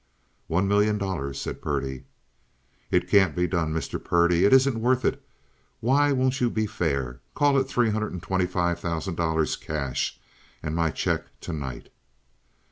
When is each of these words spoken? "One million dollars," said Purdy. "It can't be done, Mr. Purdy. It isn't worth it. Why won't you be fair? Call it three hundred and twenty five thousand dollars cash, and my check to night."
"One 0.47 0.67
million 0.67 0.97
dollars," 0.97 1.39
said 1.39 1.61
Purdy. 1.61 2.05
"It 2.89 3.07
can't 3.07 3.35
be 3.35 3.45
done, 3.45 3.71
Mr. 3.71 4.03
Purdy. 4.03 4.45
It 4.45 4.51
isn't 4.53 4.81
worth 4.81 5.05
it. 5.05 5.21
Why 5.79 6.11
won't 6.11 6.41
you 6.41 6.49
be 6.49 6.65
fair? 6.65 7.19
Call 7.35 7.55
it 7.59 7.65
three 7.65 7.91
hundred 7.91 8.11
and 8.11 8.23
twenty 8.23 8.47
five 8.47 8.79
thousand 8.79 9.13
dollars 9.13 9.55
cash, 9.55 10.19
and 10.63 10.75
my 10.75 10.89
check 10.89 11.39
to 11.41 11.53
night." 11.53 11.89